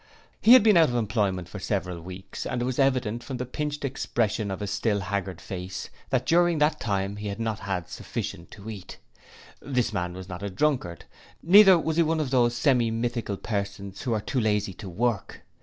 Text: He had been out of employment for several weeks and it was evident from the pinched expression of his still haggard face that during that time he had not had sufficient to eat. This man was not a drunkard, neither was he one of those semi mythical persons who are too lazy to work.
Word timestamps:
He 0.41 0.53
had 0.53 0.63
been 0.63 0.77
out 0.77 0.89
of 0.89 0.95
employment 0.95 1.47
for 1.47 1.59
several 1.59 2.01
weeks 2.01 2.47
and 2.47 2.59
it 2.59 2.65
was 2.65 2.79
evident 2.79 3.23
from 3.23 3.37
the 3.37 3.45
pinched 3.45 3.85
expression 3.85 4.49
of 4.49 4.59
his 4.61 4.71
still 4.71 4.99
haggard 4.99 5.39
face 5.39 5.91
that 6.09 6.25
during 6.25 6.57
that 6.57 6.79
time 6.79 7.17
he 7.17 7.27
had 7.27 7.39
not 7.39 7.59
had 7.59 7.87
sufficient 7.87 8.49
to 8.49 8.67
eat. 8.67 8.97
This 9.61 9.93
man 9.93 10.13
was 10.13 10.27
not 10.27 10.41
a 10.41 10.49
drunkard, 10.49 11.05
neither 11.43 11.77
was 11.77 11.97
he 11.97 12.01
one 12.01 12.19
of 12.19 12.31
those 12.31 12.55
semi 12.55 12.89
mythical 12.89 13.37
persons 13.37 14.01
who 14.01 14.13
are 14.13 14.21
too 14.21 14.39
lazy 14.41 14.73
to 14.73 14.89
work. 14.89 15.43